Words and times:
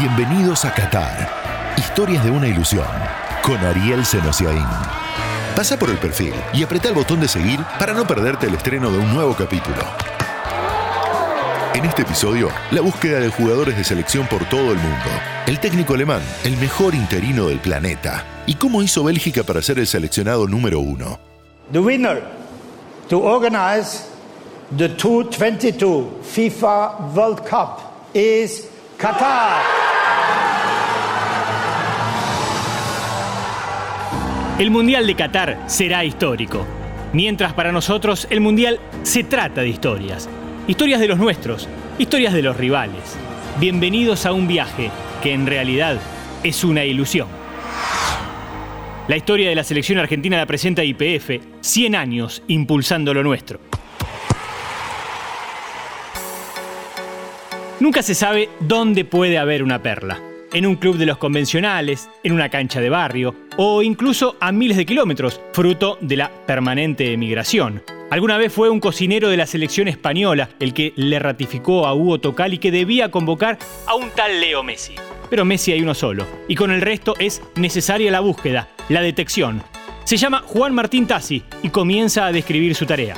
Bienvenidos 0.00 0.64
a 0.64 0.72
Qatar. 0.72 1.74
Historias 1.76 2.22
de 2.22 2.30
una 2.30 2.46
ilusión. 2.46 2.86
Con 3.42 3.56
Ariel 3.56 4.06
Senosiaín. 4.06 4.64
Pasa 5.56 5.76
por 5.76 5.90
el 5.90 5.98
perfil 5.98 6.34
y 6.52 6.62
apreta 6.62 6.88
el 6.88 6.94
botón 6.94 7.18
de 7.18 7.26
seguir 7.26 7.58
para 7.80 7.94
no 7.94 8.06
perderte 8.06 8.46
el 8.46 8.54
estreno 8.54 8.92
de 8.92 8.98
un 8.98 9.12
nuevo 9.12 9.34
capítulo. 9.34 9.82
En 11.74 11.84
este 11.84 12.02
episodio, 12.02 12.48
la 12.70 12.80
búsqueda 12.80 13.18
de 13.18 13.28
jugadores 13.28 13.76
de 13.76 13.82
selección 13.82 14.28
por 14.28 14.44
todo 14.44 14.70
el 14.70 14.78
mundo. 14.78 15.10
El 15.46 15.58
técnico 15.58 15.94
alemán, 15.94 16.22
el 16.44 16.56
mejor 16.58 16.94
interino 16.94 17.48
del 17.48 17.58
planeta. 17.58 18.24
Y 18.46 18.54
cómo 18.54 18.82
hizo 18.82 19.02
Bélgica 19.02 19.42
para 19.42 19.62
ser 19.62 19.80
el 19.80 19.88
seleccionado 19.88 20.46
número 20.46 20.78
uno. 20.78 21.18
The 21.72 21.80
winner 21.80 22.22
to 23.08 23.18
organize 23.18 24.04
the 24.76 24.90
2022 24.90 26.06
FIFA 26.22 27.14
World 27.16 27.40
Cup 27.48 27.80
is 28.14 28.68
Qatar. 28.96 29.77
El 34.58 34.72
Mundial 34.72 35.06
de 35.06 35.14
Qatar 35.14 35.62
será 35.68 36.04
histórico. 36.04 36.66
Mientras 37.12 37.52
para 37.52 37.70
nosotros 37.70 38.26
el 38.28 38.40
Mundial 38.40 38.80
se 39.04 39.22
trata 39.22 39.60
de 39.60 39.68
historias. 39.68 40.28
Historias 40.66 40.98
de 40.98 41.06
los 41.06 41.16
nuestros, 41.16 41.68
historias 41.96 42.34
de 42.34 42.42
los 42.42 42.56
rivales. 42.56 43.16
Bienvenidos 43.60 44.26
a 44.26 44.32
un 44.32 44.48
viaje 44.48 44.90
que 45.22 45.32
en 45.32 45.46
realidad 45.46 46.00
es 46.42 46.64
una 46.64 46.84
ilusión. 46.84 47.28
La 49.06 49.16
historia 49.16 49.48
de 49.48 49.54
la 49.54 49.62
selección 49.62 50.00
argentina 50.00 50.36
la 50.36 50.46
presenta 50.46 50.82
IPF, 50.82 51.40
100 51.60 51.94
años 51.94 52.42
impulsando 52.48 53.14
lo 53.14 53.22
nuestro. 53.22 53.60
Nunca 57.78 58.02
se 58.02 58.16
sabe 58.16 58.48
dónde 58.58 59.04
puede 59.04 59.38
haber 59.38 59.62
una 59.62 59.80
perla 59.80 60.27
en 60.52 60.66
un 60.66 60.76
club 60.76 60.96
de 60.96 61.06
los 61.06 61.18
convencionales, 61.18 62.08
en 62.22 62.32
una 62.32 62.48
cancha 62.48 62.80
de 62.80 62.90
barrio 62.90 63.34
o 63.56 63.82
incluso 63.82 64.36
a 64.40 64.52
miles 64.52 64.76
de 64.76 64.86
kilómetros, 64.86 65.40
fruto 65.52 65.98
de 66.00 66.16
la 66.16 66.30
permanente 66.46 67.12
emigración. 67.12 67.82
Alguna 68.10 68.38
vez 68.38 68.52
fue 68.52 68.70
un 68.70 68.80
cocinero 68.80 69.28
de 69.28 69.36
la 69.36 69.46
selección 69.46 69.86
española 69.86 70.48
el 70.60 70.72
que 70.72 70.94
le 70.96 71.18
ratificó 71.18 71.86
a 71.86 71.94
Hugo 71.94 72.18
Tocali 72.20 72.58
que 72.58 72.70
debía 72.70 73.10
convocar 73.10 73.58
a 73.86 73.94
un 73.94 74.10
tal 74.10 74.40
Leo 74.40 74.62
Messi. 74.62 74.94
Pero 75.28 75.44
Messi 75.44 75.72
hay 75.72 75.82
uno 75.82 75.94
solo, 75.94 76.26
y 76.48 76.54
con 76.54 76.70
el 76.70 76.80
resto 76.80 77.14
es 77.18 77.42
necesaria 77.56 78.10
la 78.10 78.20
búsqueda, 78.20 78.68
la 78.88 79.02
detección. 79.02 79.62
Se 80.04 80.16
llama 80.16 80.42
Juan 80.46 80.74
Martín 80.74 81.06
Tassi 81.06 81.42
y 81.62 81.68
comienza 81.68 82.24
a 82.24 82.32
describir 82.32 82.74
su 82.74 82.86
tarea. 82.86 83.14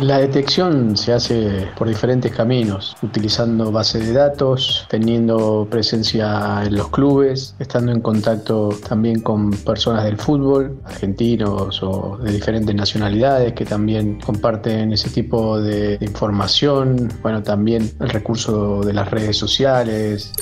La 0.00 0.16
detección 0.16 0.96
se 0.96 1.12
hace 1.12 1.68
por 1.76 1.86
diferentes 1.86 2.32
caminos, 2.32 2.96
utilizando 3.02 3.70
base 3.70 3.98
de 3.98 4.14
datos, 4.14 4.86
teniendo 4.88 5.68
presencia 5.70 6.62
en 6.64 6.76
los 6.76 6.88
clubes, 6.88 7.54
estando 7.58 7.92
en 7.92 8.00
contacto 8.00 8.70
también 8.88 9.20
con 9.20 9.50
personas 9.50 10.04
del 10.04 10.16
fútbol, 10.16 10.80
argentinos 10.86 11.82
o 11.82 12.16
de 12.16 12.32
diferentes 12.32 12.74
nacionalidades 12.74 13.52
que 13.52 13.66
también 13.66 14.18
comparten 14.20 14.90
ese 14.94 15.10
tipo 15.10 15.60
de, 15.60 15.98
información. 16.00 17.12
Bueno, 17.20 17.42
también 17.42 17.90
el 18.00 18.08
recurso 18.08 18.80
de 18.80 18.94
las 18.94 19.10
redes 19.10 19.36
sociales. 19.36 20.32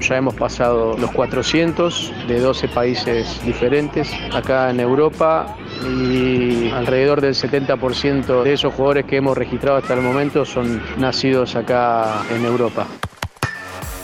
Ya 0.00 0.16
hemos 0.16 0.34
pasado 0.34 0.98
los 0.98 1.12
400 1.12 2.12
de 2.26 2.40
12 2.40 2.68
países 2.68 3.40
diferentes. 3.46 4.10
Acá 4.32 4.68
en 4.70 4.80
Europa 4.80 5.56
y 5.84 6.70
alrededor 6.70 7.20
del 7.20 7.34
70% 7.34 8.42
de 8.42 8.52
esos 8.52 8.72
jugadores 8.74 9.06
que 9.06 9.16
hemos 9.16 9.36
registrado 9.36 9.78
hasta 9.78 9.94
el 9.94 10.00
momento 10.00 10.44
son 10.44 10.82
nacidos 10.98 11.54
acá 11.56 12.24
en 12.30 12.44
Europa. 12.44 12.86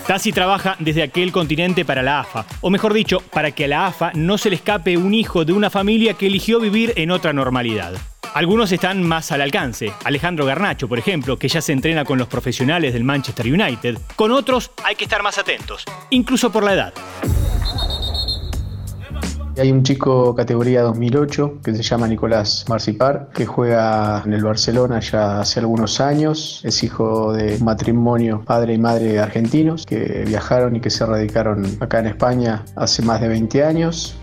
Tassi 0.06 0.32
trabaja 0.32 0.76
desde 0.80 1.02
aquel 1.02 1.30
continente 1.30 1.84
para 1.84 2.02
la 2.02 2.20
AFA, 2.20 2.44
o 2.60 2.70
mejor 2.70 2.92
dicho, 2.92 3.20
para 3.20 3.52
que 3.52 3.66
a 3.66 3.68
la 3.68 3.86
AFA 3.86 4.10
no 4.14 4.36
se 4.36 4.50
le 4.50 4.56
escape 4.56 4.96
un 4.96 5.14
hijo 5.14 5.44
de 5.44 5.52
una 5.52 5.70
familia 5.70 6.14
que 6.14 6.26
eligió 6.26 6.58
vivir 6.58 6.92
en 6.96 7.10
otra 7.12 7.32
normalidad. 7.32 7.94
Algunos 8.34 8.72
están 8.72 9.02
más 9.02 9.30
al 9.30 9.42
alcance, 9.42 9.92
Alejandro 10.04 10.46
Garnacho, 10.46 10.88
por 10.88 10.98
ejemplo, 10.98 11.36
que 11.36 11.48
ya 11.48 11.60
se 11.60 11.72
entrena 11.72 12.04
con 12.04 12.18
los 12.18 12.28
profesionales 12.28 12.94
del 12.94 13.04
Manchester 13.04 13.46
United. 13.46 13.98
Con 14.16 14.32
otros 14.32 14.70
hay 14.82 14.96
que 14.96 15.04
estar 15.04 15.22
más 15.22 15.38
atentos, 15.38 15.84
incluso 16.10 16.50
por 16.50 16.64
la 16.64 16.74
edad. 16.74 16.94
Hay 19.58 19.70
un 19.70 19.82
chico 19.82 20.34
categoría 20.34 20.80
2008 20.80 21.58
que 21.62 21.74
se 21.74 21.82
llama 21.82 22.08
Nicolás 22.08 22.64
Marcipar, 22.70 23.28
que 23.34 23.44
juega 23.44 24.22
en 24.24 24.32
el 24.32 24.42
Barcelona 24.42 24.98
ya 25.00 25.40
hace 25.40 25.60
algunos 25.60 26.00
años. 26.00 26.62
Es 26.64 26.82
hijo 26.82 27.34
de 27.34 27.56
un 27.56 27.64
matrimonio 27.64 28.42
padre 28.46 28.74
y 28.74 28.78
madre 28.78 29.18
argentinos 29.18 29.84
que 29.84 30.24
viajaron 30.26 30.76
y 30.76 30.80
que 30.80 30.88
se 30.88 31.04
radicaron 31.04 31.66
acá 31.80 31.98
en 31.98 32.06
España 32.06 32.64
hace 32.76 33.02
más 33.02 33.20
de 33.20 33.28
20 33.28 33.62
años. 33.62 34.16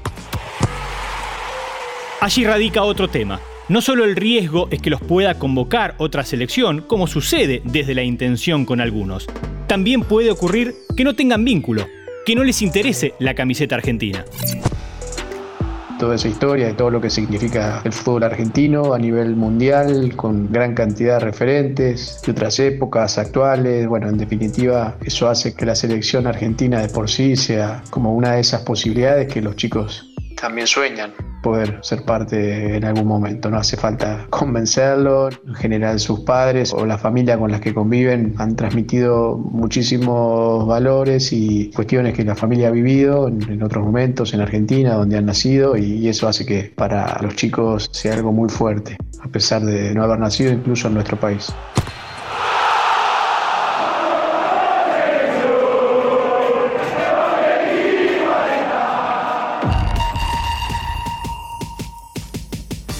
Allí 2.21 2.43
radica 2.43 2.83
otro 2.83 3.07
tema. 3.07 3.39
No 3.69 3.81
solo 3.81 4.05
el 4.05 4.15
riesgo 4.15 4.67
es 4.71 4.81
que 4.81 4.89
los 4.89 4.99
pueda 4.99 5.35
convocar 5.35 5.93
otra 5.99 6.25
selección, 6.25 6.81
como 6.81 7.05
sucede 7.05 7.61
desde 7.65 7.93
la 7.93 8.01
intención 8.01 8.65
con 8.65 8.81
algunos. 8.81 9.27
También 9.67 10.01
puede 10.01 10.31
ocurrir 10.31 10.73
que 10.97 11.03
no 11.03 11.15
tengan 11.15 11.45
vínculo, 11.45 11.85
que 12.25 12.33
no 12.33 12.43
les 12.43 12.63
interese 12.63 13.13
la 13.19 13.35
camiseta 13.35 13.75
argentina 13.75 14.25
toda 15.99 16.15
esa 16.15 16.27
historia, 16.27 16.65
de 16.65 16.73
todo 16.73 16.89
lo 16.89 16.99
que 16.99 17.11
significa 17.11 17.81
el 17.83 17.93
fútbol 17.93 18.23
argentino 18.23 18.95
a 18.95 18.97
nivel 18.97 19.35
mundial, 19.35 20.15
con 20.15 20.51
gran 20.51 20.73
cantidad 20.73 21.19
de 21.19 21.25
referentes 21.25 22.21
de 22.25 22.31
otras 22.31 22.57
épocas 22.59 23.19
actuales. 23.19 23.85
Bueno, 23.87 24.09
en 24.09 24.17
definitiva, 24.17 24.97
eso 25.05 25.29
hace 25.29 25.53
que 25.53 25.65
la 25.67 25.75
selección 25.75 26.25
argentina 26.25 26.81
de 26.81 26.89
por 26.89 27.07
sí 27.09 27.35
sea 27.35 27.83
como 27.91 28.15
una 28.15 28.33
de 28.33 28.41
esas 28.41 28.61
posibilidades 28.61 29.31
que 29.31 29.41
los 29.41 29.55
chicos 29.55 30.09
también 30.39 30.65
sueñan 30.65 31.11
poder 31.41 31.79
ser 31.81 32.03
parte 32.03 32.77
en 32.77 32.85
algún 32.85 33.07
momento. 33.07 33.49
No 33.49 33.57
hace 33.57 33.77
falta 33.77 34.27
convencerlo. 34.29 35.29
En 35.47 35.55
general 35.55 35.99
sus 35.99 36.21
padres 36.21 36.73
o 36.73 36.85
la 36.85 36.97
familia 36.97 37.37
con 37.37 37.51
las 37.51 37.61
que 37.61 37.73
conviven 37.73 38.35
han 38.37 38.55
transmitido 38.55 39.37
muchísimos 39.37 40.67
valores 40.67 41.31
y 41.31 41.71
cuestiones 41.75 42.13
que 42.13 42.23
la 42.23 42.35
familia 42.35 42.69
ha 42.69 42.71
vivido 42.71 43.27
en, 43.27 43.61
otros 43.63 43.83
momentos 43.83 44.33
en 44.33 44.41
Argentina, 44.41 44.93
donde 44.93 45.17
han 45.17 45.25
nacido, 45.25 45.77
y 45.77 46.07
eso 46.07 46.27
hace 46.27 46.45
que 46.45 46.71
para 46.75 47.19
los 47.21 47.35
chicos 47.35 47.89
sea 47.91 48.13
algo 48.13 48.31
muy 48.31 48.49
fuerte, 48.49 48.97
a 49.21 49.27
pesar 49.27 49.63
de 49.63 49.93
no 49.93 50.03
haber 50.03 50.19
nacido 50.19 50.51
incluso 50.51 50.87
en 50.87 50.95
nuestro 50.95 51.19
país. 51.19 51.53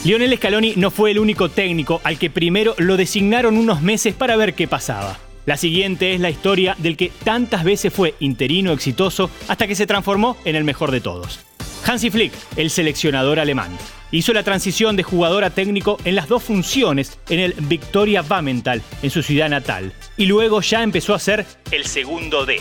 Lionel 0.10 0.36
Scaloni 0.38 0.74
no 0.76 0.90
fue 0.90 1.12
el 1.12 1.20
único 1.20 1.50
técnico 1.50 2.02
al 2.04 2.18
que 2.18 2.32
primero 2.32 2.74
lo 2.80 2.98
designaron 2.98 3.60
unos 3.60 3.84
meses 3.84 4.16
para 4.16 4.38
ver 4.38 4.56
qué 4.56 4.68
pasaba. 4.68 5.20
La 5.46 5.56
siguiente 5.56 6.16
es 6.16 6.20
la 6.20 6.32
historia 6.32 6.76
del 6.80 6.98
que 6.98 7.12
tantas 7.24 7.64
veces 7.64 7.94
fue 7.94 8.16
interino 8.20 8.72
exitoso 8.72 9.30
hasta 9.48 9.68
que 9.68 9.76
se 9.76 9.86
transformó 9.86 10.36
en 10.46 10.56
el 10.56 10.64
mejor 10.64 10.90
de 10.90 11.00
todos. 11.00 11.42
Hansi 11.86 12.10
Flick, 12.10 12.34
el 12.56 12.72
seleccionador 12.72 13.40
alemán, 13.40 13.78
hizo 14.10 14.34
la 14.34 14.42
transición 14.42 14.96
de 14.96 15.04
jugador 15.04 15.44
a 15.44 15.52
técnico 15.52 16.00
en 16.04 16.16
las 16.16 16.28
dos 16.28 16.42
funciones 16.42 17.20
en 17.30 17.38
el 17.38 17.54
Victoria 17.54 18.24
Bamental, 18.24 18.82
en 19.04 19.12
su 19.12 19.22
ciudad 19.22 19.48
natal, 19.48 19.94
y 20.18 20.26
luego 20.26 20.62
ya 20.62 20.82
empezó 20.82 21.14
a 21.14 21.20
ser 21.20 21.46
el 21.70 21.86
segundo 21.86 22.48
D. 22.48 22.60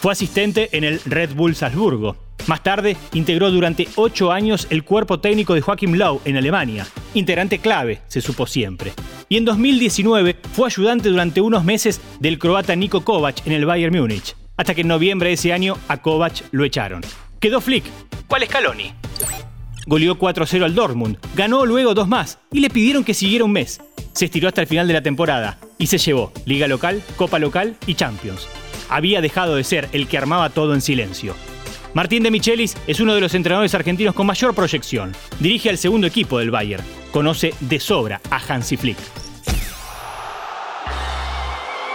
Fue 0.00 0.10
asistente 0.10 0.70
en 0.72 0.82
el 0.82 1.00
Red 1.04 1.34
Bull 1.34 1.54
Salzburgo, 1.54 2.16
más 2.48 2.62
tarde, 2.62 2.96
integró 3.12 3.50
durante 3.50 3.88
ocho 3.96 4.32
años 4.32 4.66
el 4.70 4.84
cuerpo 4.84 5.20
técnico 5.20 5.54
de 5.54 5.60
Joachim 5.60 5.94
Lau 5.94 6.20
en 6.24 6.36
Alemania, 6.36 6.86
integrante 7.14 7.58
clave, 7.58 8.00
se 8.08 8.20
supo 8.20 8.46
siempre. 8.46 8.92
Y 9.28 9.36
en 9.36 9.44
2019 9.44 10.36
fue 10.52 10.66
ayudante 10.66 11.10
durante 11.10 11.40
unos 11.40 11.64
meses 11.64 12.00
del 12.20 12.38
croata 12.38 12.74
Niko 12.74 13.02
Kovac 13.02 13.46
en 13.46 13.52
el 13.52 13.66
Bayern 13.66 13.94
Múnich, 13.94 14.34
hasta 14.56 14.74
que 14.74 14.80
en 14.80 14.88
noviembre 14.88 15.28
de 15.28 15.34
ese 15.34 15.52
año 15.52 15.76
a 15.88 15.98
Kovac 15.98 16.44
lo 16.50 16.64
echaron. 16.64 17.02
Quedó 17.38 17.60
Flick. 17.60 17.84
¿Cuál 18.26 18.42
es 18.42 18.48
Caloni? 18.48 18.92
Goleó 19.86 20.18
4-0 20.18 20.64
al 20.64 20.74
Dortmund, 20.74 21.16
ganó 21.34 21.64
luego 21.64 21.94
dos 21.94 22.08
más 22.08 22.38
y 22.52 22.60
le 22.60 22.68
pidieron 22.68 23.04
que 23.04 23.14
siguiera 23.14 23.44
un 23.44 23.52
mes. 23.52 23.80
Se 24.12 24.26
estiró 24.26 24.48
hasta 24.48 24.60
el 24.60 24.66
final 24.66 24.86
de 24.86 24.94
la 24.94 25.02
temporada 25.02 25.58
y 25.78 25.86
se 25.86 25.98
llevó 25.98 26.32
Liga 26.44 26.66
Local, 26.66 27.02
Copa 27.16 27.38
Local 27.38 27.76
y 27.86 27.94
Champions. 27.94 28.48
Había 28.90 29.20
dejado 29.20 29.54
de 29.54 29.64
ser 29.64 29.88
el 29.92 30.08
que 30.08 30.18
armaba 30.18 30.50
todo 30.50 30.74
en 30.74 30.80
silencio. 30.80 31.34
Martín 31.94 32.22
de 32.22 32.30
Michelis 32.30 32.76
es 32.86 33.00
uno 33.00 33.14
de 33.14 33.20
los 33.20 33.34
entrenadores 33.34 33.74
argentinos 33.74 34.14
con 34.14 34.26
mayor 34.26 34.54
proyección. 34.54 35.14
Dirige 35.40 35.70
al 35.70 35.78
segundo 35.78 36.06
equipo 36.06 36.38
del 36.38 36.50
Bayern. 36.50 36.84
Conoce 37.10 37.54
de 37.60 37.80
sobra 37.80 38.20
a 38.30 38.36
Hansi 38.36 38.76
Flick. 38.76 38.98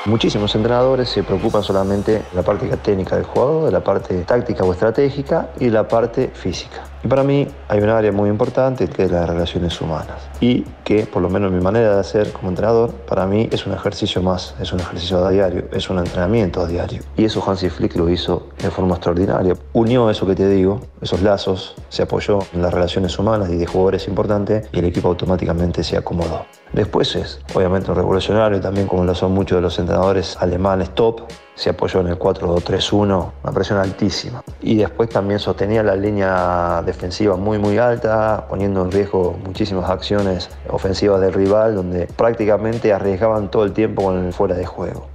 Muchísimos 0.05 0.53
entrenadores 0.55 1.07
se 1.09 1.23
preocupan 1.23 1.63
solamente 1.63 2.11
de 2.11 2.23
la 2.33 2.43
parte 2.43 2.67
técnica 2.77 3.15
del 3.15 3.23
juego, 3.23 3.65
de 3.65 3.71
la 3.71 3.81
parte 3.81 4.15
táctica 4.23 4.65
o 4.65 4.73
estratégica 4.73 5.51
y 5.59 5.69
la 5.69 5.87
parte 5.87 6.31
física. 6.33 6.92
Y 7.03 7.07
para 7.09 7.23
mí 7.23 7.47
hay 7.67 7.79
un 7.81 7.89
área 7.89 8.13
muy 8.13 8.29
importante 8.29 8.87
que 8.87 9.03
es 9.03 9.11
las 9.11 9.27
relaciones 9.27 9.79
humanas. 9.81 10.29
Y 10.39 10.61
que, 10.85 11.05
por 11.05 11.21
lo 11.21 11.29
menos 11.29 11.51
mi 11.51 11.59
manera 11.61 11.95
de 11.95 11.99
hacer 11.99 12.31
como 12.31 12.49
entrenador, 12.49 12.91
para 12.91 13.25
mí 13.25 13.49
es 13.51 13.65
un 13.65 13.73
ejercicio 13.73 14.21
más, 14.21 14.55
es 14.61 14.71
un 14.71 14.79
ejercicio 14.79 15.25
a 15.25 15.29
diario, 15.29 15.65
es 15.73 15.89
un 15.89 15.99
entrenamiento 15.99 16.61
a 16.61 16.67
diario. 16.67 17.01
Y 17.17 17.25
eso 17.25 17.43
Hansi 17.45 17.69
Flick 17.69 17.95
lo 17.97 18.09
hizo 18.09 18.47
de 18.57 18.71
forma 18.71 18.95
extraordinaria. 18.95 19.53
Unió 19.73 20.09
eso 20.09 20.25
que 20.25 20.35
te 20.35 20.47
digo, 20.47 20.79
esos 21.01 21.21
lazos, 21.21 21.75
se 21.89 22.03
apoyó 22.03 22.39
en 22.53 22.61
las 22.61 22.73
relaciones 22.73 23.19
humanas 23.19 23.49
y 23.49 23.57
de 23.57 23.65
jugadores 23.65 24.07
importantes 24.07 24.69
y 24.71 24.79
el 24.79 24.85
equipo 24.85 25.09
automáticamente 25.09 25.83
se 25.83 25.97
acomodó. 25.97 26.45
Después 26.71 27.15
es, 27.15 27.39
obviamente, 27.53 27.91
un 27.91 27.97
revolucionario, 27.97 28.59
también 28.59 28.87
como 28.87 29.03
lo 29.03 29.13
son 29.13 29.31
muchos 29.31 29.57
de 29.57 29.61
los 29.61 29.77
entrenadores 29.77 30.37
alemanes 30.39 30.89
top, 30.95 31.21
se 31.55 31.69
apoyó 31.69 32.01
en 32.01 32.07
el 32.07 32.17
4-2-3-1, 32.17 33.31
una 33.43 33.53
presión 33.53 33.77
altísima. 33.77 34.43
Y 34.61 34.77
después 34.77 35.09
también 35.09 35.39
sostenía 35.39 35.83
la 35.83 35.95
línea 35.95 36.81
defensiva 36.93 37.35
muy 37.35 37.57
muy 37.57 37.77
alta, 37.77 38.45
poniendo 38.47 38.83
en 38.83 38.91
riesgo 38.91 39.37
muchísimas 39.43 39.89
acciones 39.89 40.49
ofensivas 40.69 41.21
del 41.21 41.33
rival, 41.33 41.75
donde 41.75 42.07
prácticamente 42.07 42.93
arriesgaban 42.93 43.51
todo 43.51 43.65
el 43.65 43.73
tiempo 43.73 44.03
con 44.03 44.25
el 44.25 44.33
fuera 44.33 44.55
de 44.55 44.65
juego. 44.65 45.07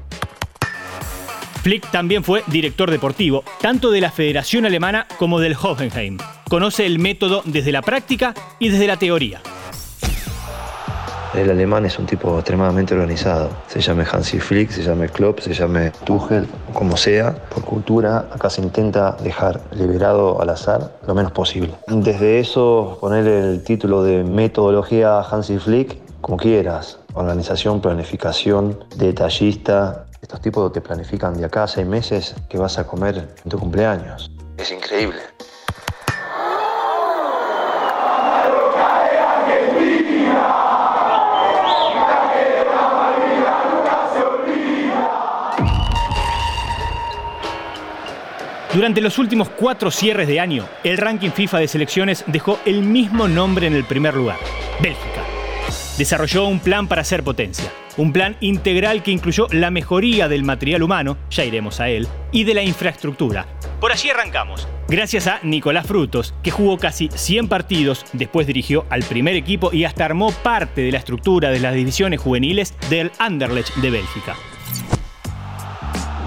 Flick 1.62 1.90
también 1.90 2.22
fue 2.25 2.44
director 2.46 2.90
deportivo, 2.90 3.42
tanto 3.60 3.90
de 3.90 4.00
la 4.00 4.10
Federación 4.10 4.64
Alemana 4.64 5.06
como 5.19 5.40
del 5.40 5.56
Hoffenheim. 5.60 6.19
Conoce 6.48 6.86
el 6.86 6.98
método 6.98 7.42
desde 7.44 7.72
la 7.72 7.82
práctica 7.82 8.32
y 8.58 8.69
desde 8.69 8.86
la 8.86 8.96
teoría. 8.96 9.40
El 11.34 11.50
alemán 11.50 11.84
es 11.84 11.98
un 11.98 12.06
tipo 12.06 12.38
extremadamente 12.38 12.94
organizado. 12.94 13.50
Se 13.66 13.80
llame 13.80 14.04
Hansi 14.10 14.40
Flick, 14.40 14.70
se 14.70 14.82
llame 14.82 15.08
Klopp, 15.10 15.40
se 15.40 15.52
llame 15.52 15.92
Tuchel, 16.04 16.48
como 16.72 16.96
sea. 16.96 17.34
Por 17.50 17.64
cultura, 17.64 18.28
acá 18.32 18.48
se 18.48 18.62
intenta 18.62 19.12
dejar 19.22 19.60
liberado 19.72 20.40
al 20.40 20.48
azar 20.48 20.98
lo 21.06 21.14
menos 21.14 21.32
posible. 21.32 21.75
Desde 21.86 22.40
eso, 22.40 22.96
poner 23.00 23.26
el 23.26 23.62
título 23.62 24.02
de 24.02 24.25
metodología 24.25 25.20
Hansi 25.20 25.58
Flick, 25.58 25.98
como 26.22 26.38
quieras. 26.38 26.98
Organización, 27.12 27.81
planificación, 27.81 28.84
detallista. 28.96 30.06
Estos 30.22 30.40
tipos 30.40 30.72
te 30.72 30.81
planifican 30.81 31.34
de 31.34 31.44
acá 31.44 31.64
a 31.64 31.69
seis 31.69 31.86
meses 31.86 32.34
que 32.48 32.56
vas 32.56 32.78
a 32.78 32.86
comer 32.86 33.34
en 33.44 33.50
tu 33.50 33.58
cumpleaños. 33.58 34.31
Es 34.56 34.72
increíble. 34.72 35.20
Durante 48.75 49.00
los 49.00 49.19
últimos 49.19 49.49
cuatro 49.49 49.91
cierres 49.91 50.29
de 50.29 50.41
año, 50.41 50.69
el 50.85 50.99
ranking 50.99 51.31
FIFA 51.31 51.59
de 51.59 51.69
selecciones 51.69 52.25
dejó 52.26 52.59
el 52.67 52.82
mismo 52.82 53.26
nombre 53.26 53.67
en 53.67 53.73
el 53.73 53.85
primer 53.85 54.15
lugar, 54.15 54.37
Bélgica. 54.82 55.25
Desarrolló 55.97 56.47
un 56.47 56.61
plan 56.61 56.87
para 56.87 57.03
ser 57.03 57.23
potencia, 57.23 57.73
un 57.97 58.12
plan 58.12 58.37
integral 58.41 59.03
que 59.03 59.11
incluyó 59.11 59.47
la 59.53 59.70
mejoría 59.70 60.29
del 60.29 60.44
material 60.44 60.82
humano, 60.82 61.17
ya 61.31 61.47
iremos 61.47 61.81
a 61.81 61.88
él, 61.88 62.06
y 62.31 62.44
de 62.44 62.53
la 62.53 62.62
infraestructura. 62.62 63.47
Por 63.81 63.91
allí 63.91 64.11
arrancamos, 64.11 64.69
gracias 64.87 65.26
a 65.29 65.41
Nicolás 65.43 65.87
Frutos, 65.87 66.35
que 66.43 66.50
jugó 66.50 66.76
casi 66.76 67.09
100 67.12 67.49
partidos, 67.49 68.05
después 68.12 68.47
dirigió 68.47 68.85
al 68.91 69.03
primer 69.03 69.35
equipo 69.35 69.73
y 69.73 69.85
hasta 69.85 70.05
armó 70.05 70.31
parte 70.31 70.82
de 70.82 70.93
la 70.93 70.99
estructura 70.99 71.49
de 71.49 71.61
las 71.61 71.75
divisiones 71.75 72.20
juveniles 72.20 72.75
del 72.91 73.12
Anderlecht 73.19 73.75
de 73.76 73.91
Bélgica. 73.91 74.37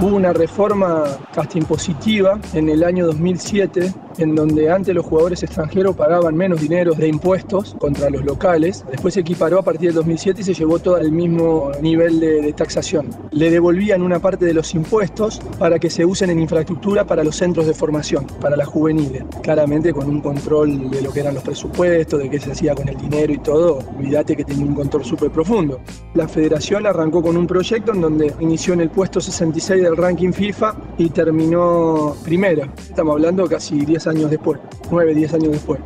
Hubo 0.01 0.15
una 0.15 0.33
reforma 0.33 1.03
casi 1.31 1.59
impositiva 1.59 2.39
en 2.56 2.69
el 2.69 2.83
año 2.83 3.06
2007 3.06 3.94
en 4.18 4.36
donde 4.36 4.71
antes 4.71 4.94
los 4.94 5.06
jugadores 5.06 5.44
extranjeros 5.44 5.95
pagaban 5.95 6.36
menos 6.36 6.59
dinero 6.59 6.94
de 6.94 7.07
impuestos 7.07 7.75
contra 7.80 8.09
los 8.09 8.24
locales. 8.24 8.83
Después 8.89 9.13
se 9.13 9.21
equiparó 9.21 9.59
a 9.59 9.63
partir 9.63 9.89
del 9.89 9.95
2007 9.95 10.42
y 10.42 10.44
se 10.44 10.53
llevó 10.53 10.80
todo 10.80 10.95
al 10.95 11.12
mismo 11.12 11.71
nivel 11.81 12.19
de, 12.19 12.42
de, 12.42 12.53
taxación. 12.53 13.09
Le 13.31 13.50
devolvían 13.50 14.01
una 14.01 14.19
parte 14.19 14.45
de 14.45 14.53
los 14.53 14.74
impuestos 14.74 15.39
para 15.59 15.80
que 15.80 15.89
se 15.89 16.06
usen 16.06 16.30
en 16.30 16.39
infraestructura 16.39 17.06
para 17.06 17.24
los 17.24 17.36
centros 17.36 17.65
de 17.65 17.74
formación, 17.74 18.25
para 18.39 18.57
las 18.57 18.68
juveniles. 18.68 19.24
Claramente 19.42 19.94
con 19.94 20.09
un 20.09 20.21
control 20.21 20.89
de 20.89 21.01
lo 21.01 21.12
que 21.12 21.21
eran 21.21 21.36
los 21.36 21.44
presupuestos, 21.44 22.19
de 22.19 22.30
qué 22.30 22.39
se 22.39 22.51
hacía 22.51 22.75
con 22.75 22.88
el 22.89 22.97
dinero 22.97 23.33
y 23.33 23.38
todo. 23.38 23.80
Olvídate 23.97 24.36
que 24.36 24.44
tenía 24.44 24.65
un 24.65 24.75
control 24.75 25.06
súper 25.06 25.31
profundo. 25.31 25.80
La 26.13 26.27
federación 26.27 26.86
arrancó 26.86 27.21
con 27.21 27.38
un 27.38 27.47
proyecto 27.47 27.94
en 27.94 28.01
donde 28.01 28.33
inició 28.39 28.74
en 28.74 28.81
el 28.81 28.89
puesto 28.89 29.21
66 29.21 29.81
del 29.92 29.98
ranking 29.98 30.32
FIFA 30.32 30.76
y 30.98 31.10
terminó 31.10 32.16
primero. 32.24 32.64
Estamos 32.78 33.14
hablando 33.14 33.48
casi 33.48 33.86
10 33.86 34.08
años 34.08 34.32
después, 34.32 34.60
9, 34.90 35.14
10 35.14 35.34
años 35.34 35.52
después. 35.52 35.80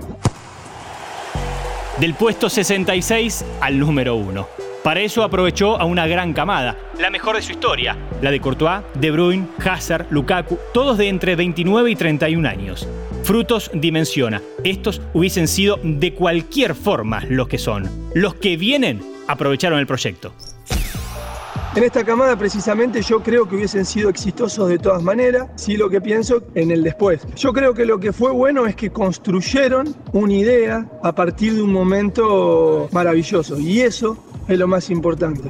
Del 1.99 2.13
puesto 2.13 2.49
66 2.49 3.45
al 3.61 3.79
número 3.79 4.15
1. 4.15 4.47
Para 4.83 4.99
eso 4.99 5.23
aprovechó 5.23 5.79
a 5.79 5.85
una 5.85 6.05
gran 6.05 6.33
camada, 6.33 6.77
la 6.99 7.09
mejor 7.09 7.35
de 7.35 7.41
su 7.41 7.53
historia, 7.53 7.97
la 8.21 8.29
de 8.29 8.39
Courtois, 8.39 8.81
De 8.93 9.09
Bruyne, 9.09 9.47
Hazard, 9.57 10.05
Lukaku, 10.11 10.59
todos 10.73 10.99
de 10.99 11.09
entre 11.09 11.35
29 11.35 11.89
y 11.89 11.95
31 11.95 12.47
años. 12.47 12.87
Frutos 13.23 13.71
dimensiona, 13.73 14.43
estos 14.63 15.01
hubiesen 15.13 15.47
sido 15.47 15.79
de 15.81 16.13
cualquier 16.13 16.75
forma 16.75 17.23
los 17.27 17.47
que 17.47 17.57
son. 17.57 17.89
Los 18.13 18.35
que 18.35 18.57
vienen 18.57 19.01
aprovecharon 19.27 19.79
el 19.79 19.87
proyecto. 19.87 20.33
En 21.75 21.83
esta 21.83 22.05
camada 22.05 22.37
precisamente 22.37 23.01
yo 23.01 23.21
creo 23.21 23.49
que 23.49 23.57
hubiesen 23.57 23.83
sido 23.83 24.09
exitosos 24.09 24.69
de 24.69 24.79
todas 24.79 25.03
maneras, 25.03 25.49
sí 25.55 25.75
lo 25.75 25.89
que 25.89 25.99
pienso 25.99 26.41
en 26.55 26.71
el 26.71 26.83
después. 26.83 27.27
Yo 27.35 27.51
creo 27.51 27.73
que 27.73 27.85
lo 27.85 27.99
que 27.99 28.13
fue 28.13 28.31
bueno 28.31 28.65
es 28.65 28.77
que 28.77 28.91
construyeron 28.91 29.93
una 30.13 30.33
idea 30.33 30.89
a 31.03 31.13
partir 31.13 31.53
de 31.53 31.61
un 31.61 31.73
momento 31.73 32.87
maravilloso 32.93 33.59
y 33.59 33.81
eso 33.81 34.17
es 34.47 34.57
lo 34.57 34.69
más 34.69 34.89
importante. 34.89 35.49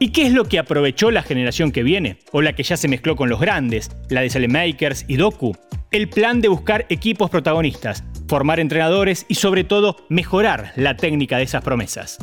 ¿Y 0.00 0.10
qué 0.10 0.26
es 0.26 0.32
lo 0.32 0.46
que 0.46 0.58
aprovechó 0.58 1.12
la 1.12 1.22
generación 1.22 1.70
que 1.70 1.84
viene? 1.84 2.18
O 2.32 2.42
la 2.42 2.56
que 2.56 2.64
ya 2.64 2.76
se 2.76 2.88
mezcló 2.88 3.14
con 3.14 3.28
los 3.28 3.38
grandes, 3.38 3.92
la 4.08 4.22
de 4.22 4.30
Salemakers 4.30 5.04
y 5.06 5.18
Doku. 5.18 5.52
El 5.92 6.08
plan 6.08 6.40
de 6.40 6.48
buscar 6.48 6.84
equipos 6.88 7.30
protagonistas, 7.30 8.02
formar 8.26 8.58
entrenadores 8.58 9.24
y 9.28 9.36
sobre 9.36 9.62
todo 9.62 9.98
mejorar 10.08 10.72
la 10.74 10.96
técnica 10.96 11.36
de 11.36 11.44
esas 11.44 11.62
promesas. 11.62 12.18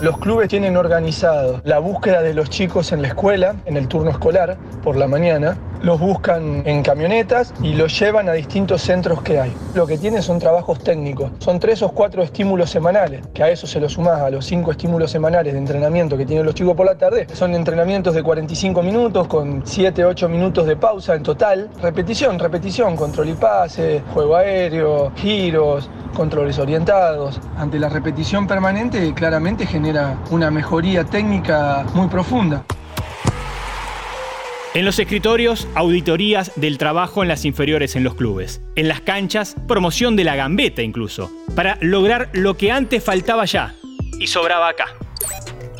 Los 0.00 0.18
clubes 0.18 0.48
tienen 0.48 0.76
organizado 0.76 1.62
la 1.64 1.78
búsqueda 1.78 2.20
de 2.20 2.34
los 2.34 2.50
chicos 2.50 2.92
en 2.92 3.00
la 3.00 3.08
escuela, 3.08 3.56
en 3.64 3.78
el 3.78 3.88
turno 3.88 4.10
escolar, 4.10 4.58
por 4.84 4.94
la 4.94 5.08
mañana. 5.08 5.56
Los 5.86 6.00
buscan 6.00 6.64
en 6.66 6.82
camionetas 6.82 7.54
y 7.62 7.74
los 7.74 7.96
llevan 7.96 8.28
a 8.28 8.32
distintos 8.32 8.82
centros 8.82 9.22
que 9.22 9.38
hay. 9.38 9.54
Lo 9.72 9.86
que 9.86 9.96
tienen 9.96 10.20
son 10.20 10.40
trabajos 10.40 10.80
técnicos. 10.80 11.30
Son 11.38 11.60
tres 11.60 11.80
o 11.80 11.90
cuatro 11.90 12.24
estímulos 12.24 12.70
semanales, 12.70 13.24
que 13.32 13.44
a 13.44 13.50
eso 13.50 13.68
se 13.68 13.78
lo 13.78 13.88
sumás 13.88 14.20
a 14.20 14.30
los 14.30 14.44
cinco 14.44 14.72
estímulos 14.72 15.12
semanales 15.12 15.52
de 15.52 15.60
entrenamiento 15.60 16.18
que 16.18 16.26
tienen 16.26 16.44
los 16.44 16.56
chicos 16.56 16.74
por 16.74 16.86
la 16.86 16.98
tarde. 16.98 17.28
Son 17.32 17.54
entrenamientos 17.54 18.16
de 18.16 18.24
45 18.24 18.82
minutos 18.82 19.28
con 19.28 19.62
7, 19.64 20.04
8 20.04 20.28
minutos 20.28 20.66
de 20.66 20.74
pausa 20.74 21.14
en 21.14 21.22
total. 21.22 21.70
Repetición, 21.80 22.40
repetición, 22.40 22.96
control 22.96 23.28
y 23.28 23.34
pase, 23.34 24.02
juego 24.12 24.34
aéreo, 24.34 25.12
giros, 25.14 25.88
controles 26.16 26.58
orientados. 26.58 27.40
Ante 27.58 27.78
la 27.78 27.88
repetición 27.88 28.48
permanente 28.48 29.14
claramente 29.14 29.64
genera 29.66 30.18
una 30.32 30.50
mejoría 30.50 31.04
técnica 31.04 31.86
muy 31.94 32.08
profunda. 32.08 32.64
En 34.76 34.84
los 34.84 34.98
escritorios, 34.98 35.66
auditorías 35.74 36.52
del 36.54 36.76
trabajo 36.76 37.22
en 37.22 37.28
las 37.28 37.46
inferiores 37.46 37.96
en 37.96 38.04
los 38.04 38.14
clubes. 38.14 38.60
En 38.74 38.88
las 38.88 39.00
canchas, 39.00 39.56
promoción 39.66 40.16
de 40.16 40.24
la 40.24 40.36
gambeta 40.36 40.82
incluso, 40.82 41.32
para 41.54 41.78
lograr 41.80 42.28
lo 42.34 42.58
que 42.58 42.70
antes 42.70 43.02
faltaba 43.02 43.46
ya 43.46 43.74
y 44.20 44.26
sobraba 44.26 44.68
acá. 44.68 45.05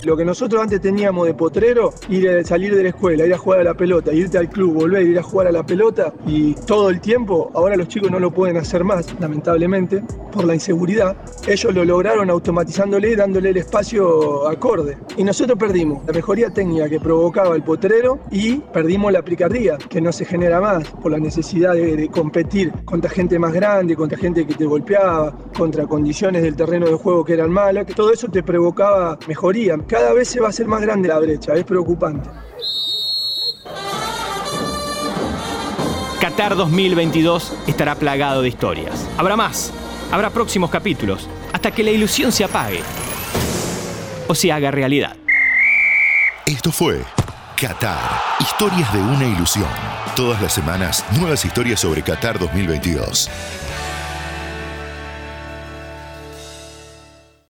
Lo 0.07 0.17
que 0.17 0.25
nosotros 0.25 0.63
antes 0.63 0.81
teníamos 0.81 1.27
de 1.27 1.35
potrero, 1.35 1.93
ir 2.09 2.31
a 2.31 2.45
salir 2.45 2.77
de 2.77 2.85
la 2.85 2.91
escuela, 2.91 3.27
ir 3.27 3.35
a 3.35 3.39
jugar 3.39 3.59
a 3.59 3.65
la 3.65 3.75
pelota, 3.75 4.13
irte 4.13 4.39
al 4.39 4.49
club, 4.49 4.75
volver, 4.75 5.03
ir 5.05 5.19
a 5.19 5.23
jugar 5.25 5.49
a 5.49 5.51
la 5.51 5.67
pelota 5.67 6.15
y 6.25 6.55
todo 6.55 6.91
el 6.91 7.01
tiempo, 7.01 7.51
ahora 7.55 7.75
los 7.75 7.89
chicos 7.89 8.09
no 8.09 8.21
lo 8.21 8.31
pueden 8.31 8.57
hacer 8.57 8.85
más, 8.85 9.13
lamentablemente, 9.19 10.05
por 10.31 10.45
la 10.45 10.55
inseguridad. 10.55 11.17
Ellos 11.49 11.75
lo 11.75 11.85
lograron 11.85 12.31
automatizándole 12.31 13.11
y 13.11 13.17
dándole 13.17 13.51
el 13.51 13.57
espacio 13.57 14.47
acorde. 14.47 14.97
Y 15.17 15.25
nosotros 15.25 15.59
perdimos 15.59 16.07
la 16.07 16.13
mejoría 16.13 16.51
técnica 16.51 16.89
que 16.89 17.01
provocaba 17.01 17.57
el 17.57 17.65
potrero 17.65 18.21
y 18.31 18.59
perdimos 18.59 19.13
la 19.13 19.23
picardía, 19.23 19.77
que 19.77 20.01
no 20.01 20.13
se 20.13 20.25
genera 20.25 20.61
más 20.61 20.89
por 20.89 21.11
la 21.11 21.19
necesidad 21.19 21.75
de, 21.75 22.09
competir 22.11 22.71
contra 22.85 23.11
gente 23.11 23.41
más 23.41 23.53
grande, 23.53 23.97
contra 23.97 24.17
gente 24.17 24.47
que 24.47 24.55
te 24.55 24.67
golpeaba, 24.67 25.37
contra 25.59 25.85
condiciones 25.85 26.45
del 26.45 26.55
terreno 26.55 26.87
de 26.87 26.95
juego 26.95 27.25
que 27.25 27.33
eran 27.33 27.51
malas. 27.51 27.87
Todo 27.87 28.13
eso 28.13 28.29
te 28.29 28.45
provocaba 28.45 29.19
mejoría 29.27 29.75
cada 29.97 30.13
vez 30.13 30.29
se 30.29 30.41
va 30.41 30.49
a 30.49 30.51
hacer 30.51 30.67
más 30.67 30.83
grande 30.83 31.09
la 31.09 31.19
brecha, 31.19 31.55
es 31.55 31.65
preocupante. 31.65 32.29
Qatar 36.21 36.55
2022 36.55 37.55
estará 37.67 37.95
plagado 37.95 38.43
de 38.43 38.49
historias. 38.49 39.09
Habrá 39.17 39.37
más, 39.37 39.73
habrá 40.13 40.29
próximos 40.29 40.71
capítulos, 40.71 41.27
hasta 41.51 41.71
que 41.71 41.83
la 41.83 41.93
ilusión 41.93 42.31
se 42.31 42.45
apague 42.45 42.83
o 44.29 44.35
se 44.35 44.53
haga 44.53 44.71
realidad. 44.71 45.17
Esto 46.45 46.71
fue 46.73 47.01
Qatar, 47.59 48.21
historias 48.41 48.93
de 48.93 48.99
una 48.99 49.25
ilusión. 49.25 49.69
Todas 50.15 50.43
las 50.43 50.53
semanas, 50.53 51.07
nuevas 51.19 51.43
historias 51.43 51.81
sobre 51.81 52.03
Qatar 52.03 52.39
2022. 52.39 53.31